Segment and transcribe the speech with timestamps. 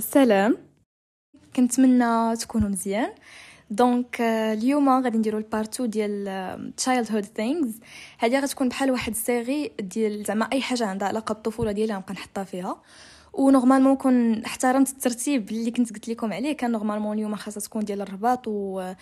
[0.00, 0.56] سلام.
[1.56, 3.12] كنتمنى تكونوا مزيان.
[3.70, 7.80] donc اليوم غادي نديرو ال part two ديال childhood things
[8.18, 12.14] هذه غتكون بحال واحد ال série ديال زعما أي حاجة عندها علاقة بالطفولة ديالي غنبقى
[12.14, 12.82] نحطها فيها.
[13.32, 17.84] و normalement كون احترمت الترتيب اللي كنت قلت لكم عليه كان normalement اليوم خاصها تكون
[17.84, 18.92] ديال الرباط و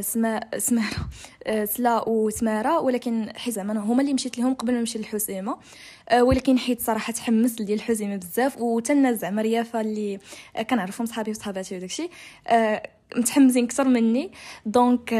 [0.00, 1.08] سما سمارة.
[1.74, 5.56] سلا وسماره ولكن حيت زعما هما اللي مشيت لهم قبل ما نمشي للحسيمه
[6.20, 10.18] ولكن حيت صراحة تحمست ديال الحسيمه بزاف وتنا زعما ريافة اللي
[10.70, 12.10] كنعرفهم صحابي وصحاباتي وداكشي.
[13.16, 14.32] متحمسين أكثر مني.
[14.66, 15.14] donc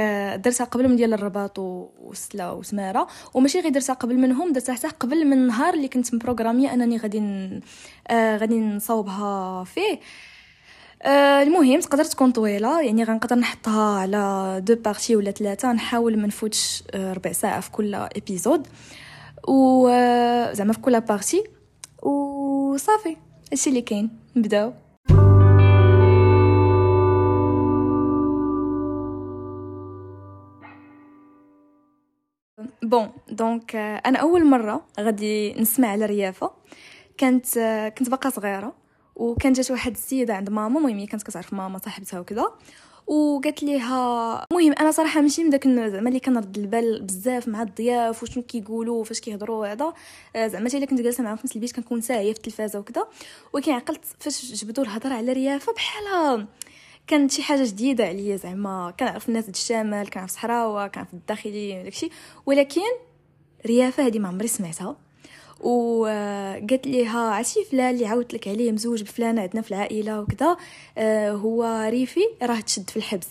[0.45, 3.07] درتها قبل من ديال الرباط وسلا وسمارة.
[3.35, 7.61] وماشي غير درتها قبل منهم درتها حتى قبل من النهار اللي كنت مبروغرامية أنني غادي
[8.13, 10.01] غادي نصاوبها فيه.
[11.03, 16.27] آه المهم تقدر تكون طويلة يعني غنقدر نحطها على deux parties ولا ثلاثة نحاول ما
[16.27, 18.66] نفوتش آه ربع ساعة في كل épisode
[19.49, 21.45] و آه زعما في كل partie
[22.02, 23.16] وصافي
[23.52, 24.11] هادشي اللي كاين.
[24.37, 24.73] نبداو.
[32.90, 36.51] bon donc أنا أول مرة غادي نسمع على ريافه
[37.19, 37.59] كانت
[37.99, 38.74] كنت باقا صغيرة
[39.16, 42.52] وكان جات واحد السيدة عند ماما المهم كانت كتعرف ماما صاحبتها وكذا
[43.07, 48.23] وقالت ليها المهم أنا صراحة ماشي من داك زعما اللي كنرد البال بزاف مع الضياف
[48.23, 49.93] وشنو كيقولوا فاش كيهضروا هذا
[50.47, 53.07] زعما حتى إلا كنت جالسة معاهم في نفس البيت كنكون ساهية في التلفازة وكذا
[53.52, 56.47] ولكن عقلت فاش جبدوا الهضرة على ريافة بحال
[57.11, 58.95] كانت شي حاجة جديدة عليا زعما.
[59.01, 62.11] كنعرف الناس د الشمال كنعرف صحراوه كنعرف الداخلي داكشي.
[62.47, 62.80] ولكن
[63.66, 64.97] ريافة هذه ما عمري سمعتها.
[65.61, 70.56] وقالت ليها عرفتي فلان اللي عاودت لك عليه مزوج بفلانة عندنا في العائلة وكذا
[71.28, 73.28] هو ريفي راه تشد في الحبس.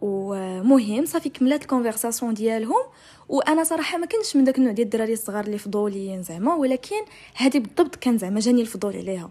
[0.00, 2.82] ومهم صافي كملات الكونفرساسيون ديالهم.
[3.28, 6.54] وأنا صراحة ما كنتش من داك النوع ديال الدراري الصغار اللي فضوليين زعما.
[6.54, 7.02] ولكن
[7.34, 9.24] هذه بالضبط كان زعما جاني الفضول عليها.
[9.24, 9.30] آه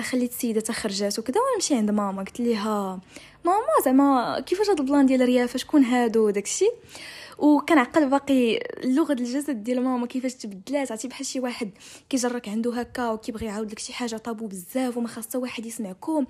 [0.00, 3.00] خليت السيدة تخرجات وكذا ونمشي عند ماما قلت ليها
[3.44, 6.70] ماما زعما كيفاش هاد البلان ديال ريافه شكون هادو داكشي؟
[7.38, 11.70] وكنعقل باقي لغة الجسد ديال ماما كيفاش تبدلات عرفتي بحال شي واحد
[12.08, 16.26] كيجرك عنده هكا وكيبغي يعاود لك شي حاجة طابو بزاف وما خاص حتى واحد يسمعكم.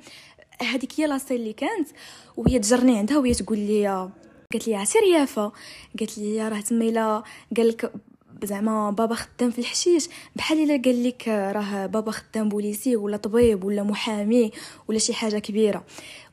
[0.63, 1.89] هذيك هي لاصي اللي كانت
[2.37, 4.11] وهي تجرني عندها وهي تقول لي
[4.53, 5.53] قالت لي عرفتي ريافة؟
[6.01, 7.23] قالت لي راه تما الا
[7.57, 7.93] قال لك
[8.45, 10.09] زعما بابا خدام في الحشيش.
[10.37, 14.51] بحال إلا قال لك راه بابا خدام بوليسي ولا طبيب ولا محامي
[14.89, 15.85] ولا شي حاجة كبيرة.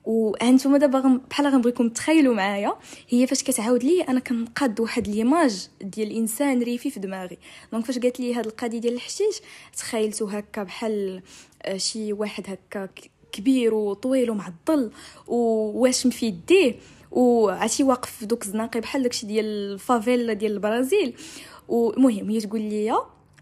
[0.05, 2.73] وأنتم دابا بحال غنبغيكم تخيلوا معايا
[3.09, 7.37] هي فاش كتعاود لي أنا كنقاد واحد l'image ديال الانسان ريفي في دماغي.
[7.71, 9.41] donc فاش قالت لي هاد القضية ديال الحشيش
[9.77, 11.21] تخيلتو هكا بحال
[11.75, 12.89] شي واحد هكا
[13.31, 14.91] كبير وطويل ومعضل
[15.27, 16.75] وواشم في يديه.
[17.11, 21.13] وعرفتي واقف دوك الزناقي بحال داكشي ديال ال favela ديال البرازيل.
[21.67, 22.91] ومهم هي تقول لي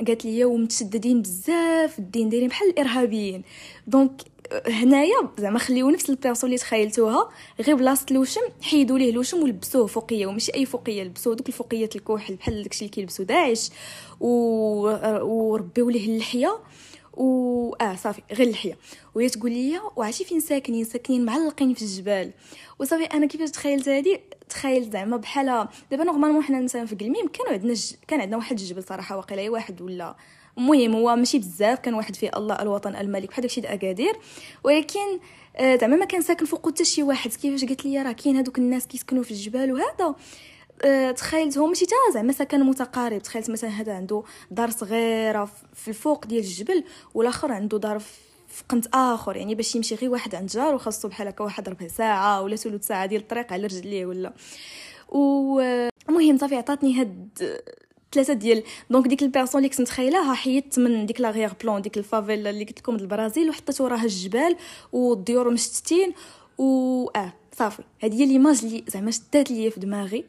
[0.07, 3.43] قالت لي ومتشددين بزاف الدين دايرين بحال الإرهابيين.
[3.87, 4.21] donc
[4.67, 7.29] هنايا زعما خليو نفس ال personne اللي تخيلتوها
[7.61, 12.35] غير بلاصة الوشم حيدوا ليه الوشم ولبسوه فوقية وماشي أي فوقية لبسوه دوك الفوقيات الكحل
[12.35, 13.69] بحال داكشي اللي كيلبسوا داعش
[14.19, 14.27] و...
[15.21, 16.59] وربيو ليه اللحية.
[17.13, 18.77] و آه صافي غير اللحيه
[19.15, 22.31] وهي تقول لي وعرفتي فين ساكنين؟ ساكنين معلقين في الجبال.
[22.79, 24.19] وصافي أنا كيفاش تخيلت هذه
[24.49, 27.93] تخيلت زعما بحال دابا normalement حنا مثلا في قلميم كانوا عندنا ج...
[28.07, 30.15] كان عندنا واحد الجبل صراحة واقيلا واحد ولا.
[30.57, 34.15] المهم هو ماشي بزاف كان واحد فيه الله الوطن الملك بحال داكشي د اكادير
[34.63, 35.19] ولكن
[35.61, 37.33] زعما ما كان ساكن فوق حتى شي واحد.
[37.33, 40.15] كيفاش قالت لي راه كاين هذوك الناس كيسكنوا في الجبال وهذا.
[40.83, 43.21] أه تخيلت هو ماشي تا زعما سكن متقارب.
[43.21, 46.83] تخيلت مثلا هذا عنده دار صغيرة في الفوق ديال الجبل
[47.13, 47.99] والآخر عنده دار
[48.47, 49.35] في قنت آخر.
[49.35, 52.87] يعني باش يمشي غير واحد عند جار وخاصو بحال هكا واحد ربع ساعة ولا ثلث
[52.87, 54.33] ساعة ديال الطريق على رجليه ولا.
[55.09, 57.29] ومهم صافي عطاتني هاد
[58.11, 58.63] ثلاثة ديال.
[58.89, 62.63] donc ديك ال personne اللي كنت متخيلها حيدت من ديك l'arrière-plan ديك ال favela اللي
[62.63, 64.55] قلت لكم البرازيل وحطيت وراها الجبال
[64.91, 66.13] والديور مشتتين.
[66.57, 67.83] و آه صافي.
[68.03, 70.19] هذه هي l'image اللي زعما شدات ليا في دماغي.
[70.19, 70.23] آه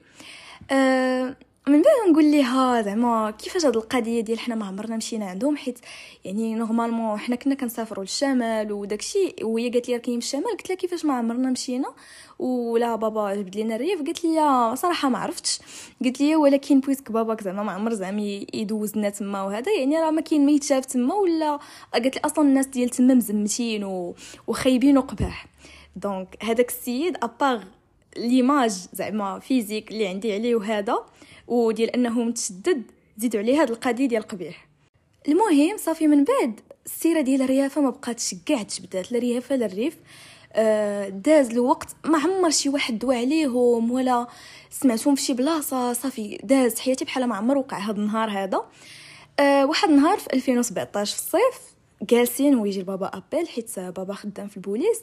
[1.68, 5.78] من بعد نقول ليها زعما كيفاش هاد القضية ديال حنا ما عمرنا مشينا عندهم حيت
[6.24, 11.04] يعني normalement حنا كنا كنسافروا للشمال وداكشي وهي قالت لي كاين الشمال قلت لها كيفاش
[11.04, 11.94] ما عمرنا مشينا
[12.38, 15.58] ولا بابا جبد لينا الريف قالت لي صراحة ما عرفتش
[16.04, 18.22] قلت لي ولكن puisque باباك زعما ما عمر زعما
[18.54, 21.58] يدوز لنا تما وهذا يعني راه ما كاين ما يتشاف تما ولا
[21.92, 23.84] قالت لي أصلا الناس ديال تما مزمتين.
[24.46, 25.46] وخايبين وقباح
[25.96, 27.64] donc هذاك السيد à part
[28.16, 30.98] l'image زعما physique اللي عندي عليه وهذا
[31.48, 32.82] وديال أنه متشدد
[33.16, 34.66] زيدوا عليه هاد القضية ديال القبيح.
[35.28, 39.96] المهم صافي من بعد السيرة ديال الريافة ما بقاتش كاع تجبدات لا ريافة لا الريف.
[40.52, 44.26] آه داز الوقت ما عمر شي واحد دوا عليهم ولا
[44.70, 45.92] سمعتهم في شي بلاصة.
[45.92, 48.60] صافي داز حياتي بحال ما عمر وقع هاد النهار هذا.
[49.40, 54.56] آه واحد النهار في 2017 في الصيف جالسين ويجي لبابا appel حيت بابا خدام في
[54.56, 55.00] البوليس.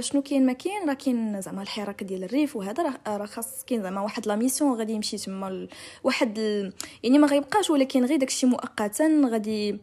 [0.00, 3.82] شنو كاين ما كاين؟ راه كاين زعما الحراك ديال الريف وهذا راه راه خاص كاين
[3.82, 5.68] زعما واحد la mission غادي يمشي تما.
[6.04, 6.72] واحد ال...
[7.02, 9.80] يعني ما غيبقاش ولكن غير داكشي مؤقتا غادي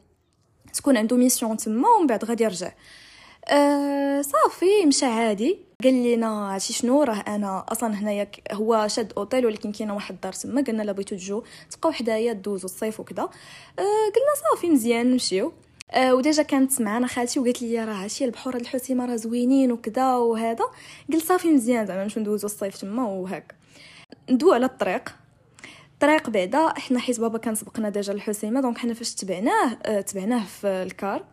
[0.73, 2.71] تكون عنده mission تما ومن بعد غادي يرجع.
[3.47, 5.59] أه صافي مشى عادي.
[5.83, 10.33] قال لنا عرفتي شنو؟ راه أنا أصلا هنايا هو شاد اوتيل ولكن كاينة واحد الدار
[10.33, 10.61] تما.
[10.61, 13.27] قلنا لا بغيتو تجو تبقاو حدايا دوزو الصيف وكذا أه
[14.15, 15.53] قلنا صافي مزيان نمشيو.
[15.91, 20.15] أه و déjà كانت معنا خالتي وقالت لي راه عرفتي البحور الحسيمه راه زوينين وكذا
[20.15, 20.65] وهذا.
[21.13, 23.55] قلت صافي مزيان زعما نمشيو ندوزو الصيف تما وهكا
[24.29, 25.15] ندوي على الطريق.
[25.93, 30.45] الطريق بعدا حنا حيت بابا كان سبقنا déjà الحسيمه donc حنا فاش تبعناه أه تبعناه
[30.45, 31.25] في الكار.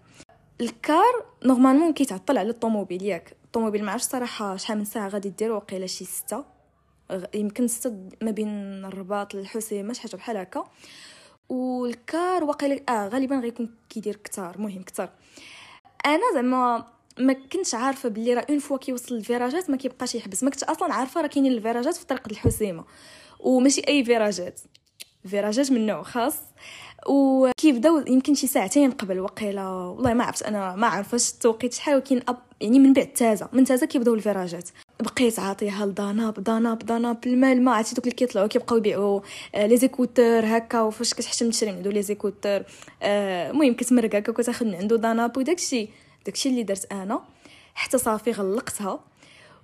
[0.61, 3.37] الكار normalement كيتعطل على الطوموبيل ياك.
[3.44, 6.44] الطوموبيل ما عرفتش صراحة شحال من ساعة غادي دير وقيله شي ستة.
[7.35, 10.64] يمكن ستة ما بين الرباط للحسيمه شي حاجة بحال هكا.
[11.48, 15.10] والكار وقيله آه غالبا غيكون كيدير كتار مهم كتار.
[16.06, 16.87] أنا زعما
[17.19, 20.43] ما كنتش عارفة بلي راه une fois كيوصل الفيراجات ما كيبقاش يحبس.
[20.43, 22.84] ما كنتش أصلا عارفة راه كاينين الفيراجات في طريق الحسيمة.
[23.40, 24.60] وماشي أي فيراجات.
[25.26, 26.38] فيراجات من نوع خاص.
[27.66, 32.22] وكيبداو يمكن شي ساعتين قبل وقيله والله ما عرفت أنا ما عرفتش التوقيت شحال ولكن
[32.28, 34.68] أب يعني من بعد تازة من تازة كيبداو الفراجات.
[35.00, 39.20] بقيت عاطيها ل Dan'Up Dan'Up Dan'Up المال ما عرفتي دوك اللي كيطلعوا كيبقاو يبيعوا
[39.54, 42.62] آه les écouteurs هكا وفاش كتحشم تشري من عندو les écouteurs
[43.02, 45.88] آه المهم كتمرق هكا كتاخذ من عنده Dan'Up وداكشي
[46.26, 47.20] داكشي اللي درت أنا
[47.74, 49.00] حتى صافي غلقتها.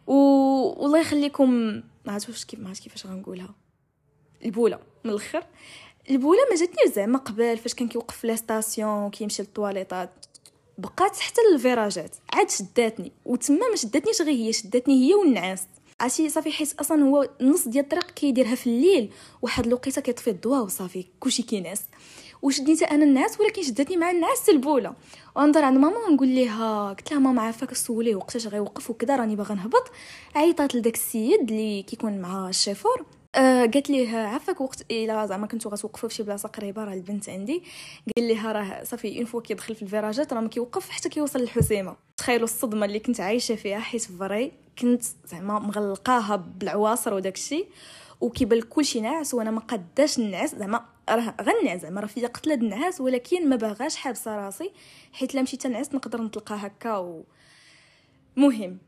[0.07, 0.15] و
[0.83, 1.51] والله يخليكم
[2.05, 3.55] ما عرفتش كيف ما كيفاش غنقولها.
[4.45, 5.45] البولة من الأخر.
[6.11, 10.11] البوله ما جاتني زعما قبل فاش كان كيوقف في station وكيمشي للطواليطات.
[10.79, 13.13] بقات حتى الفيراجات عاد شداتني.
[13.25, 15.63] وتما ما شداتنيش غير هي شداتني هي والنعاس.
[16.01, 19.11] عرفتي صافي حيت أصلا هو النص ديال الطريق كيديرها في الليل.
[19.43, 21.83] واحد الوقيته كيطفي الضوء وصافي كلشي كينعس.
[22.43, 24.95] وشديت أنا النعاس ولكن شدتني مع النعاس البوله
[25.37, 29.55] ونضر عند ماما ونقول ليها قلت لها ماما عافاك سوليه وقتاش غيوقف وكذا راني باغا
[29.55, 29.91] نهبط.
[30.35, 33.07] عيطات لداك السيد اللي كيكون مع الشيفور.
[33.35, 37.29] آه قالت ليه عافاك وقت الا زعما كنتو غتوقفوا في شي بلاصة قريبة راه البنت
[37.29, 37.63] عندي.
[38.17, 41.97] قال ليها راه صافي une fois كيدخل في الفيراجات راه ما كيوقف حتى كيوصل للحسيمه
[42.17, 47.69] تخيلوا الصدمة اللي كنت عايشة فيها حيت vrai كنت زعما مغلقاها بالعواصر وداك الشيء
[48.21, 53.01] وكيبان كلشي ناعس وأنا ما قداش نعس زعما راه غنعس زعما راه فيا قتله النعاس
[53.01, 54.71] ولكن ما باغاش حابسة راسي
[55.13, 57.25] حيت لا مشيت نعس نقدر نطلقها هكا و...
[58.37, 58.79] مهم.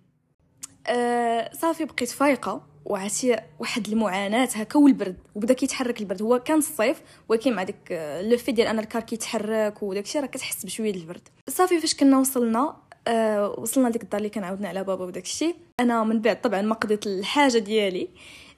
[0.87, 2.74] أه صافي بقيت فايقة.
[2.85, 6.23] وعرفتي واحد المعاناة هكا والبرد وبدا كيتحرك البرد.
[6.23, 7.93] هو كان الصيف ولكن مع داك
[8.23, 11.29] لو في ديال أن الكار كيتحرك وداكشي راه كتحس بشوية البرد.
[11.49, 12.77] صافي فاش كنا وصلنا
[13.09, 16.75] أه وصلنا لديك الدار اللي كنعاودنا على بابا وداك الشيء أنا من بعد طبعا ما
[16.75, 18.09] قضيت الحاجة ديالي.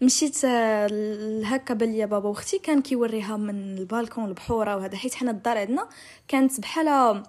[0.03, 0.89] مشيت آه،
[1.45, 4.97] هكا بان ليا بابا وأختي كان كيوريها من البالكون البحورة وهذا.
[4.97, 5.89] حيت حنا الدار عندنا
[6.29, 7.23] كانت بحال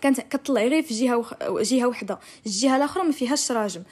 [0.00, 1.34] كانت كطلعي غير في جهة وخ...
[1.42, 2.18] جهة وحدة.
[2.46, 3.82] الجهة الأخرى ما فيهاش راجم.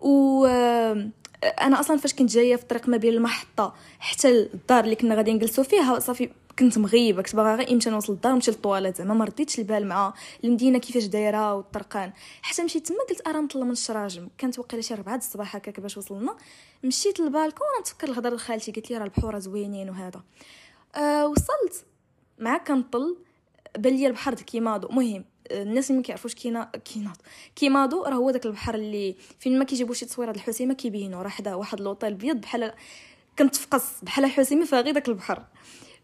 [0.00, 1.08] و آه،
[1.44, 5.32] أنا أصلا فاش كنت جاية في الطريق ما بين المحطة حتى الدار اللي كنا غادي
[5.32, 8.96] نجلسوا فيها صافي كنت مغيبة كنت باغا غير إمتى نوصل للدار نمشي للطواليت.
[8.96, 10.14] زعما ما رديتش البال مع
[10.44, 12.12] المدينة كيفاش دايرة والطرقان.
[12.42, 14.28] حتى مشيت تما قلت ارا نطلع من الشراجم.
[14.38, 16.36] كانت وقيله شي 4 الصباح هكاك باش وصلنا.
[16.84, 20.22] مشيت للبالكون نتفكر الهضرة لخالتي قالت لي راه البحور زوينين وهذا.
[20.96, 21.84] أه وصلت.
[22.38, 23.16] مع كنطل
[23.78, 25.24] بان لي البحر كيماضو مهم.
[25.50, 27.16] الناس اللي ما كيعرفوش كينا كيناض
[27.56, 31.54] كيماضو راه هو داك البحر اللي فين ما كيجيبوا شي تصويره الحسيمة كيبينوا راه حدا
[31.54, 32.72] واحد لوطيل بيض بحال
[33.38, 33.66] كنت في
[34.02, 35.42] بحال الحسيمة فيها غير داك البحر.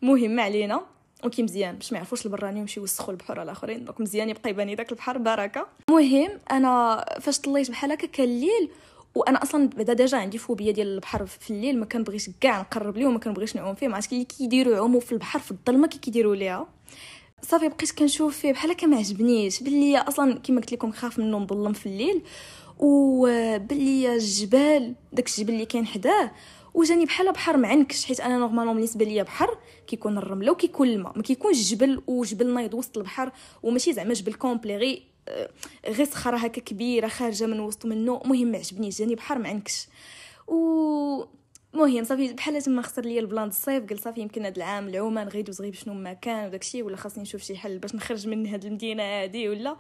[0.03, 0.81] مهم ما علينا.
[1.25, 3.85] ok مزيان باش ما يعرفوش البراني ويمشيو يوسخوا البحور الآخرين.
[3.85, 5.19] donc مزيان يبقى يبان داك البحر.
[5.19, 8.71] بركه مهم أنا فاش طليت بحال هكا كان الليل
[9.15, 13.07] وأنا أصلا بدا déjà عندي فوبيا ديال البحر في الليل ما كنبغيش كاع نقرب ليه
[13.07, 13.89] وما كنبغيش نعوم فيه.
[13.89, 16.67] ما عرفتش اللي كيديروا يعوموا في البحر في الظلمة كي كيديروا ليها.
[17.45, 19.63] صافي بقيت كنشوف فيه بحال ما عجبنيش.
[19.63, 22.23] بلي أصلا كيما قلت لكم خاف منه نظلم في الليل.
[22.79, 26.31] وبلي الجبال داك الجبل اللي كاين حداه
[26.75, 28.05] وجاني بحال بحر معنكش.
[28.05, 31.13] حيت أنا normalement بالنسبة ليا بحر كيكون الرملة وكيكون الماء.
[31.17, 33.33] ما كيكونش جبل وجبل نايض وسط البحر
[33.63, 35.03] وماشي زعما جبل complet غير
[35.87, 38.23] غير صخرة هكا كبيرة خارجة من وسط منه.
[38.25, 38.99] مهم ما عجبنيش.
[38.99, 39.89] جاني بحر معنكش.
[40.49, 41.25] و
[41.75, 45.29] المهم صافي بحال تما خسر ليا ال plan الصيف قلت صافي يمكن هذا العام العومان
[45.29, 48.47] غير دوز غير بشنو ما كان وداكشي ولا خاصني نشوف شي حل باش نخرج من
[48.47, 49.77] هاد المدينة هادي ولا.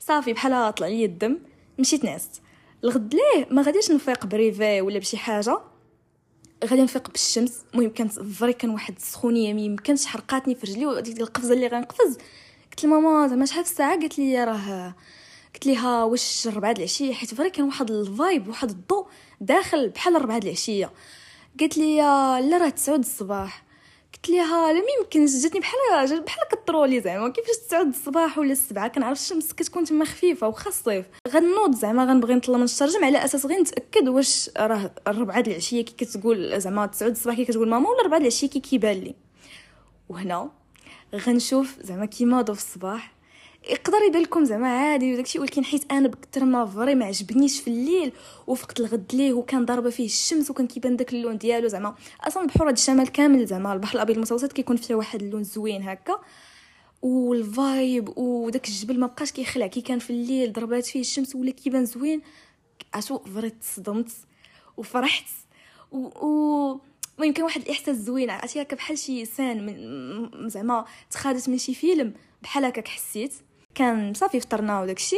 [0.00, 1.38] صافي بحال طلع ليا الدم
[1.78, 2.42] مشيت نعست.
[2.84, 5.58] الغد ليه ما غاديش نفيق ب réveil ولا بشي حاجة
[6.64, 7.64] غادي نفيق بالشمس.
[7.74, 12.18] المهم كانت vrai كان واحد السخونيه ما يمكنش حرقاتني في رجلي وديك القفزة اللي غنقفز.
[12.70, 14.94] قلت لماما زعما شحال في الساعة؟ قالت لي راه
[15.54, 19.06] قلت ليها واش ربعة العشية؟ حيت vrai كان واحد ال vibe واحد الضوء
[19.40, 20.90] داخل بحال ربعة العشية.
[21.60, 21.96] قالت لي
[22.50, 23.66] لا راه 9 الصباح.
[24.14, 29.20] قلت ليها لا يمكن جاتني بحال بحال كطرولي زعما كيفاش 9 الصباح ولا 7 كنعرف
[29.20, 31.06] الشمس كتكون تما خفيفة وخا الصيف.
[31.28, 35.84] غنوض زعما غنبغي نطلع من الشرجم على أساس غير نتأكد واش راه الربعة د العشية
[35.84, 39.14] كي كتقول زعما 9 الصباح كي كتقول ماما ولا الربعة د العشية كي كيبان لي؟
[40.08, 40.50] وهنا
[41.14, 43.15] غنشوف زعما كيما في الصباح.
[43.70, 47.68] يقدر يبان لكم زعما عادي وداكشي ولكن حيت أنا بكثر ما vrai ما عجبنيش في
[47.68, 48.12] الليل
[48.46, 51.94] وفقت الغد ليه وكان ضاربة فيه الشمس وكان كيبان داك اللون ديالو زعما.
[52.20, 56.20] أصلا البحور هاد الشمال كامل زعما البحر الأبيض المتوسط كيكون فيه واحد اللون زوين هكا.
[57.02, 61.50] وال vibe وداك الجبل ما بقاش كيخلع كي كان في الليل ضربات فيه الشمس ولا
[61.50, 62.22] كيبان زوين
[62.94, 64.10] عشو vrai تصدمت
[64.76, 65.26] وفرحت.
[65.92, 66.80] و, و...
[67.18, 71.74] المهم كان واحد الإحساس زوين عرفتي هكا بحال شي scène من زعما تخادت من شي
[71.74, 73.32] فيلم بحال هكاك حسيت.
[73.76, 75.16] كان صافي فطرنا وداكشي.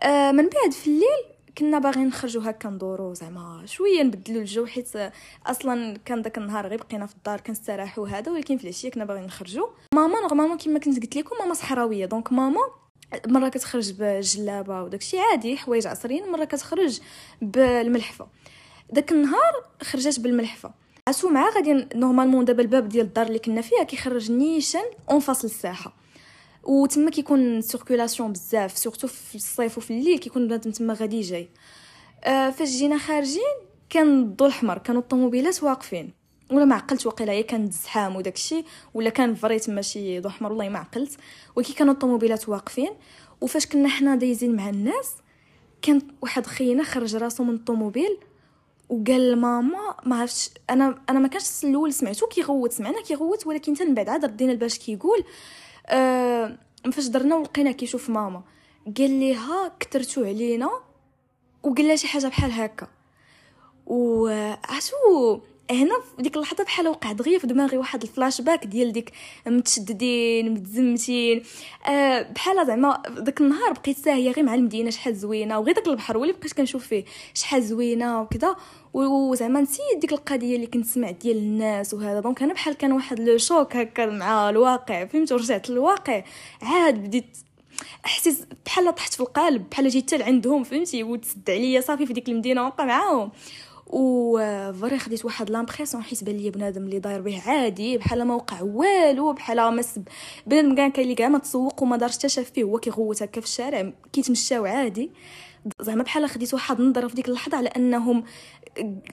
[0.00, 1.24] آه من بعد في الليل
[1.58, 4.88] كنا باغيين نخرجوا هكا ندورو زعما شوية نبدلوا الجو حيت
[5.46, 9.26] أصلا كان داك النهار غير بقينا في الدار كنستراحوا هذا ولكن في العشية كنا باغيين
[9.26, 12.60] نخرجوا ماما normalement كما كنت قلت لكم ماما صحراوية donc ماما
[13.26, 17.00] مرة كتخرج بجلابة وداكشي عادي حوايج عصريين مرة كتخرج
[17.42, 18.26] بالملحفة.
[18.92, 20.72] داك النهار خرجت بالملحفة.
[21.08, 25.48] عسو مع غادي normalement دابا الباب ديال الدار اللي كنا فيها كيخرج نيشان en face
[25.48, 25.99] لالساحه
[26.62, 31.48] وتما كيكون circulation بزاف surtout في الصيف وفي الليل كيكون بنادم تما غادي جاي
[32.24, 33.56] آه فاش جينا خارجين
[33.90, 36.12] كان الضو الاحمر كانوا الطوموبيلات واقفين
[36.50, 38.64] ولا ما عقلت وقيلا هي كانت زحام وداكشي
[38.94, 41.16] ولا كان vrai ماشي ضو احمر والله ما عقلت
[41.56, 42.90] ولكن كانوا الطوموبيلات واقفين
[43.40, 45.14] وفاش كنا حنا دايزين مع الناس
[45.82, 48.18] كان واحد خينا خرج راسو من الطوموبيل
[48.88, 53.84] وقال لماما ما عرفتش أنا أنا ما كانش الأول سمعتو كيغوت سمعنا كيغوت ولكن حتى
[53.84, 55.24] من بعد عاد ردينا البال اش كيقول
[55.90, 56.58] أه
[56.92, 58.42] فاش درنا ولقينا كيشوف ماما.
[58.98, 60.70] قال ليها كثرتو علينا.
[61.62, 62.88] وقال لها شي حاجة بحال هكا.
[63.86, 69.12] وعرفتو هنا في ديك اللحظة بحال وقع دغيا في دماغي واحد ال flash-back ديال ديك
[69.46, 71.42] متشددين متزمتين.
[71.88, 76.18] أه بحال زعما داك النهار بقيت ساهية غير مع المدينة شحال زوينة وغير داك البحر
[76.18, 78.56] هو اللي بقيت كنشوف فيه شحال زوينة وكذا.
[78.94, 82.20] وزعما نسيت ديك القضية اللي كنت سمعت ديال الناس وهذا.
[82.20, 86.24] donc أنا بحال كان واحد le choc هكا مع الواقع فهمت؟ ورجعت للواقع.
[86.62, 87.36] عاد بديت
[88.06, 92.62] احساس بحال طحت في القلب بحال جيت لعندهم فهمتي؟ وتسد عليا صافي في ديك المدينة
[92.64, 93.30] ونبقى معاهم.
[93.92, 94.38] و
[94.72, 98.62] vrai خديت واحد l'impression حيت بان لي بنادم اللي داير به عادي بحال ما وقع
[98.62, 100.08] والو بحال ما سب
[100.46, 103.46] بنادم كاع كاين اللي كاع ما تسوق وما دارش حتى فيه هو كيغوت هكا في
[103.46, 105.10] الشارع كيتمشاو عادي.
[105.80, 108.24] زعما بحال خديت واحد النظرة في ديك اللحظة على أنهم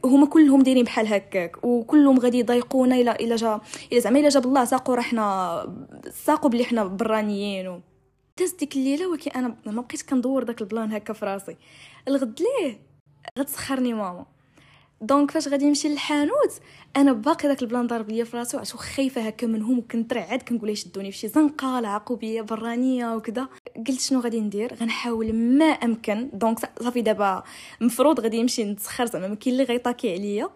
[0.06, 4.46] هما كلهم دايرين بحال هكاك وكلهم غادي يضايقونا الا إلا جا إلا زعما إلا جاب
[4.46, 5.78] الله ساقو راه حنا
[6.26, 7.82] ساقو بلي حنا برانيين و...
[8.38, 11.58] دازت ديك الليلة ولكن أنا ما بقيت كندور داك ال plan هكا في راسي.
[12.08, 12.80] الغد ليه؟
[13.40, 14.26] غتسخرني ماما.
[15.02, 16.62] donc فاش غادي نمشي للحانوت؟
[16.96, 20.70] أنا باقي داك ال plan ضارب ليا في راسي وعشو خايفة هكا منهم وكنترعد كنقول
[20.70, 23.48] يشدوني في شي زنقه لا عاقوا بيا برانية وكذا
[23.88, 26.30] قلت شنو غادي ندير؟ غنحاول ما أمكن.
[26.34, 27.44] donc صافي دابا
[27.82, 30.50] مفروض غادي نمشي نتسخر زعما ما كاين اللي غيطاكي عليا.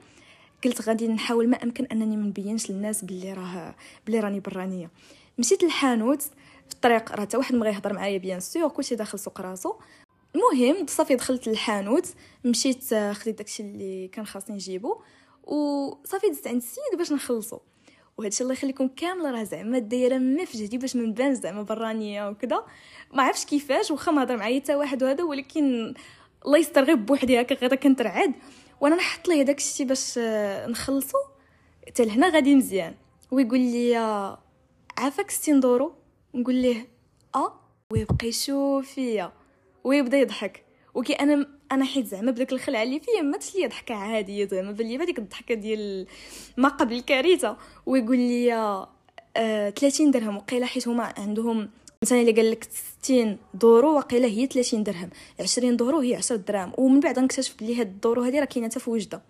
[0.64, 3.76] قلت غادي نحاول ما أمكن أنني ما نبينش للناس بلي راه
[4.08, 4.90] بلي راني برانية.
[5.38, 6.22] مشيت للحانوت.
[6.68, 9.74] في الطريق راه حتى واحد ما غيهضر معايا بيان سور كلشي داخل سوق راسو.
[10.36, 12.08] المهم صافي دخلت للحانوت
[12.46, 15.02] مشيت آه، خديت داكشي اللي كان خاصني نجيبو
[15.44, 17.60] وصافي دزت عند السيد باش نخلصو.
[18.18, 22.30] وهادشي الله يخليكم كامل راه زعما دايرة ما في جهدي باش ما نبان زعما برانية
[22.30, 22.66] وكذا
[23.14, 25.94] ما عرفتش كيفاش واخا ما هضر معايا حتى واحد وهذا ولكن
[26.46, 28.34] الله يستر غير بوحدي هكا غير كنترعد
[28.82, 31.18] وأنا نحط ليه داك الشيء باش آه، نخلصو.
[31.88, 32.96] حتى لهنا غادي مزيان.
[33.32, 33.96] ويقول لي
[34.98, 35.94] عافاك 60 دورو.
[36.36, 36.88] نقول ليه
[37.36, 37.60] آه.
[37.92, 39.32] ويبقى يشوف فيا.
[39.84, 40.64] ويبدا يضحك.
[40.94, 44.88] وكي أنا أنا حيت زعما بداك الخلعه اللي فيا ما ليا ضحكة عادية زعما بان
[44.88, 46.08] لي هذيك الضحكة ديال
[46.58, 48.54] ما قبل الكارثه ويقول لي
[49.38, 50.38] آه 30 درهم.
[50.38, 51.70] وقيله حيت هما عندهم
[52.04, 52.68] مثلا الا قال لك
[53.04, 55.10] 60 دورو وقيله هي 30 درهم.
[55.40, 56.72] 20 دورو هي 10 دراهم.
[56.78, 59.22] ومن بعد نكتشف بلي هاد الدورو هذه راه كاينة حتى في وجدة.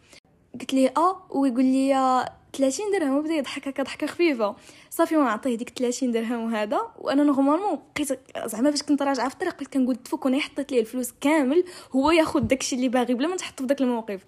[0.60, 4.56] قلت ليه آه ويقول لي 30 درهم وبدأ يضحك هكا ضحكة خفيفة.
[4.90, 6.82] صافي ما نعطيه ديك 30 درهم وهذا.
[7.00, 10.80] وأنا normalement بقيت زعما فاش كنت راجعة في الطريق بقيت كنقول تفك وأنا حطيت ليه
[10.80, 14.22] الفلوس كامل هو ياخذ داكشي اللي باغي بلا ما تحط في داك الموقف.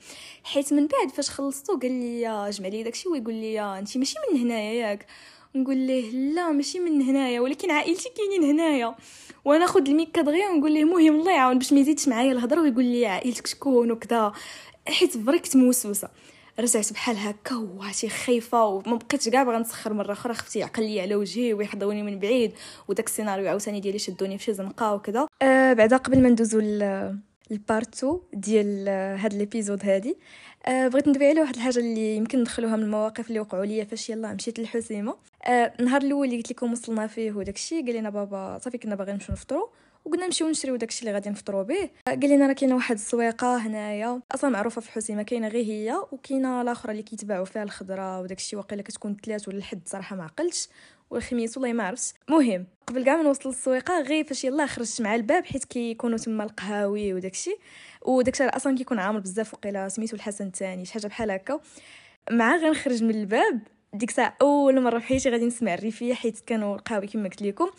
[0.44, 4.40] حيت من بعد فاش خلصتو قال لي جمع لي داكشي ويقول لي انت ماشي من
[4.40, 5.06] هنايا ياك.
[5.56, 8.96] نقول ليه لا ماشي من هنايا ولكن عائلتي كاينين هنايا.
[9.46, 12.86] وأنا ناخذ الميكا دغيا ونقول ليه المهم الله يعاون باش ما يزيدش معايا الهضره ويقول
[12.86, 14.34] لي عائلتك شكون وكذا.
[14.88, 16.10] حيت vrai كنت موسوسة.
[16.60, 21.02] رجعت بحال هكا وعرفتي خايفة وما بقيتش كاع باغا نسخر مرة أخرى خفتي يعقل لي
[21.02, 22.52] على وجهي ويحضوني من بعيد
[22.88, 26.60] وداك السيناريو عاوتاني ديالي شدوني في شي زنقة وكذا أه بعدا قبل ما ندوزو
[27.52, 30.18] ال part two ديال هاد l'épisode هادي
[30.66, 34.10] أه بغيت ندوي على واحد الحاجة اللي يمكن ندخلوها من المواقف اللي وقعوا لي فاش
[34.10, 38.60] يلاه مشيت للحسيمه أه النهار الأول اللي قلت لكم وصلنا فيه وداكشي قال لنا بابا
[38.64, 39.68] صافي كنا باغيين نمشيو نفطروا
[40.06, 41.90] وقلنا نمشيو نشريو داكشي اللي غادي نفطروا به.
[42.08, 44.22] قال لنا راه كاينة واحد السويقة هنايا.
[44.32, 48.82] أصلا معروفة في الحسيمه كاينة غير هي وكاينة الاخرى اللي كيتباعوا فيها الخضرة وداكشي واقيلا
[48.82, 50.70] كتكون ثلاث ولا الحد صراحة ما عقلتش.
[51.10, 52.14] والخميس والله ما عرفتش.
[52.30, 56.44] مهم قبل كاع ما نوصل للسويقة غير فاش يلاه خرجت مع الباب حيت كيكونوا تما
[56.44, 57.56] القهاوي وداكشي.
[58.02, 61.60] وداكشي أصلا كيكون عامر بزاف وقيلا سميتو الحسن الثاني شي حاجة بحال هكا.
[62.32, 63.60] مع غنخرج من الباب
[63.94, 67.70] ديك الساعة أول مرة في حياتي غادي نسمع الريفيه حيت كانوا القهاوي كما قلت لكم.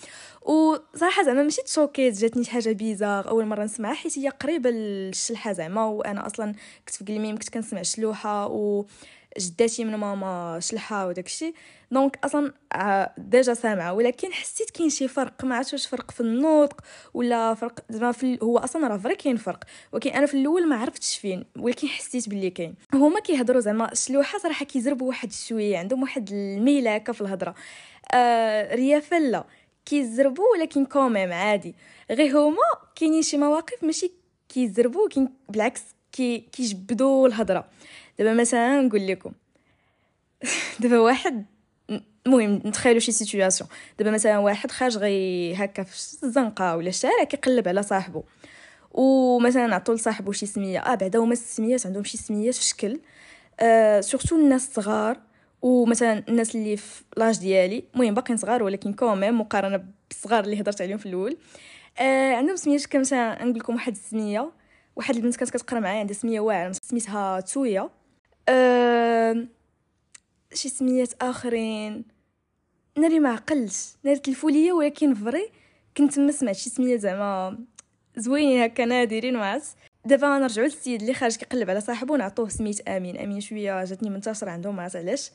[0.42, 5.52] وصراحة زعما ماشي تشوكيت جاتني شي حاجة bizarre أول مرة نسمعها حيت هي قريبة للشلحة
[5.52, 6.54] زعما وأنا أصلا
[6.88, 8.84] كنت في قلميم كنت كنسمع شلوحة و
[9.38, 11.54] جداتي من ماما شلحة وداكشي
[11.90, 16.20] donc أصلا آه، déjà سامعة ولكن حسيت كاين شي فرق ما عرفتش واش فرق في
[16.20, 16.80] النطق
[17.14, 20.76] ولا فرق زعما في هو أصلا راه vrai كاين فرق ولكن أنا في الأول ما
[20.76, 22.74] عرفتش فين ولكن حسيت باللي كاين.
[22.94, 27.54] هما كيهضروا زعما الشلوحه صراحة كيزربوا واحد شوية عندهم واحد الميلة هكا في الهضرة.
[28.14, 29.44] آه ريافة لا
[29.86, 31.74] كيزربوا ولكن quand même عادي.
[32.10, 32.56] غير هما
[32.96, 34.12] كاينين شي مواقف ماشي
[34.48, 35.82] كيزربوا كاين بالعكس
[36.14, 37.64] كي كيجبدوا الهضرة.
[38.18, 39.32] دابا مثلا نقول لكم
[40.80, 41.44] دابا واحد
[42.26, 47.68] المهم نتخيلوا شي situation دابا مثلا واحد خارج غي هكا في الزنقة ولا الشارع كيقلب
[47.68, 48.22] على صاحبه
[48.94, 53.00] ومثلا نعطوا لصاحبه شي سمية آه بعدا هما السميات عندهم شي سميات في شكل.
[53.60, 55.20] آه surtout الناس الصغار
[55.62, 57.84] ومثلا الناس اللي في l'âge ديالي.
[57.94, 61.36] المهم باقيين صغار ولكن quand même مقارنة بالصغار اللي هضرت عليهم في الأول.
[61.98, 64.50] آه عندهم سميات كمثلا نقول لكم واحد السمية.
[64.96, 67.90] واحد البنت كانت كتقرا معايا عندها سمية واعرة سميتها تويا.
[68.48, 69.46] أه...
[70.54, 72.04] شي سميات آخرين.
[72.98, 75.50] ناري ما عقلتش ناري تلفوليه ولكن vrai
[75.96, 77.58] كنت ما سمعت شي سمية زعما
[78.16, 79.60] زوينين هكا نادرين ما
[80.04, 83.16] دابا نرجعوا للسيد اللي خارج كيقلب على صاحبو نعطوه سميت آمين.
[83.16, 85.30] آمين شوية جاتني منتشره عندهم ما علاش.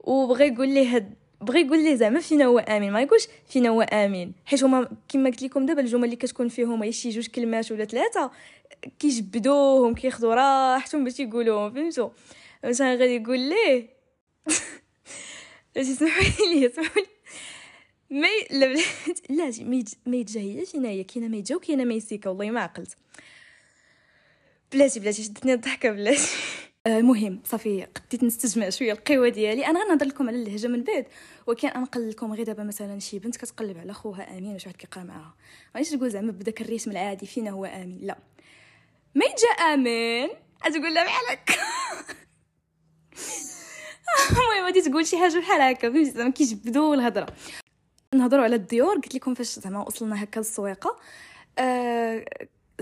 [0.00, 2.92] وبغى يقول لي هاد بغى يقول لي زعما فينا هو آمين.
[2.92, 4.32] ما يقولش فينا هو آمين.
[4.44, 8.30] حيت هما كما قلت لكم دابا الجمل اللي كتكون فيهم شي جوج كلمات ولا ثلاثة
[8.98, 12.10] كيجبدوهم كياخذوا راحتهم باش يقولوهم فهمتوا
[12.64, 13.88] مثلا غادي يقول ليه؟
[15.76, 17.06] اسمحوا لي اسمحوا لي.
[18.10, 18.74] مي لا
[19.30, 19.52] لا
[20.06, 21.02] ما يتجاهياش هنايا.
[21.02, 22.30] كاينة ما يتجا وكاينه ما يسيكا.
[22.30, 22.96] والله ما عقلت.
[24.72, 26.28] بلاتي بلاتي شدتني الضحكة بلاتي.
[26.86, 29.66] المهم آه صافي قديت نستجمع شوية القوة ديالي.
[29.66, 31.06] أنا غنهضر لكم على اللهجة من بعد.
[31.46, 35.02] ولكن انقل لكم غير دابا مثلا شي بنت كتقلب على خوها آمين واش واحد كيقرأ
[35.04, 35.34] معاها.
[35.74, 37.98] مانيش تقول زعما بداك الريتم العادي فينا هو آمين.
[38.02, 38.18] لا.
[39.14, 40.28] ما يجا آمين.
[40.64, 41.50] تقول لها بحالك
[44.30, 45.90] المهم غادي تقول شي حاجة بحال هكا.
[45.90, 47.26] فهمتي؟ زعما كيجبدوا الهضرة.
[48.14, 48.94] نهضروا على الديور.
[48.94, 50.96] قلت لكم فاش زعما وصلنا هكا للسويقة.
[51.58, 52.24] أه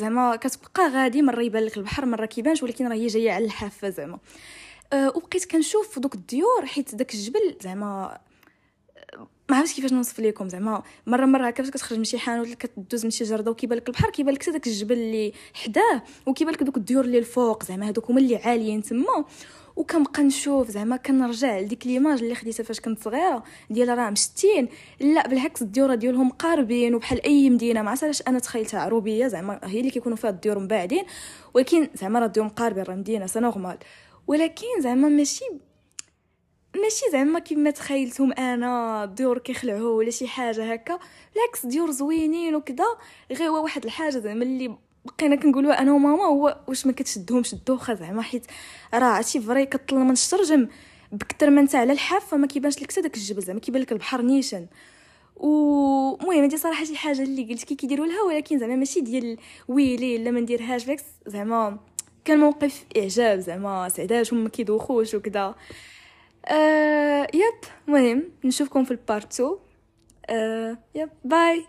[0.01, 3.89] زعما كتبقى غادي مرة يبان لك البحر مرة كيبانش ولكن راه هي جاية على الحافة
[3.91, 4.19] زعما.
[4.93, 8.19] أه وبقيت كنشوف دوك الديور حيت داك الجبل زعما
[9.51, 10.83] ما عرفتش كيفاش نوصف لكم زعما.
[11.07, 14.11] مرة مرة هكا فاش كتخرج من شي حانوت كدوز من شي جردة وكيبان لك البحر
[14.11, 18.21] كيبان لك داك الجبل اللي حداه وكيبان لك دوك الديور اللي الفوق زعما هذوك هما
[18.21, 19.25] اللي عاليين تما.
[19.77, 24.69] وكنبقى نشوف زعما كنرجع لديك l'image اللي خديتها فاش كنت صغيرة ديال راه مشتين.
[25.01, 29.81] لا بالعكس الديور ديالهم قاربين وبحال أي مدينة ما عرفتش أنا تخيلتها عروبية زعما هي
[29.81, 31.05] اللي كيكونوا فيها الديور مباعدين
[31.55, 33.53] ولكن زعما راه الديور مقاربين راه مدينة سا
[34.27, 35.45] ولكن زعما ماشي
[36.77, 40.99] ماشي زعما كيما تخيلتهم أنا ديور كيخلعوا ولا شي حاجة هكا
[41.35, 42.85] بالعكس ديور زوينين وكذا
[43.33, 47.95] غير هو واحد الحاجة زعما اللي بقينا كنقولوا أنا وماما هو واش ما كتشدهمش الدوخة
[47.95, 48.47] زعما حيت
[48.95, 50.69] راه عرفتي vrai كطل من الشرجم
[51.13, 54.67] بكثر ما انت على الحافه ما كيبانش لك داك الجبل زعما كيبان لك البحر نيشان.
[55.37, 59.37] ومهم هادي صراحة شي حاجة اللي قلت كي كيديروا لها ولكن زعما ماشي ديال
[59.69, 61.79] ويلي لا ما نديرهاش فيكس زعما
[62.25, 65.55] كان موقف إعجاب زعما سعدات هما كيدوخوش وكذا
[66.47, 68.23] آه yep مهم.
[68.45, 69.51] نشوفكم في ال part 2
[70.31, 71.65] آه yep bye.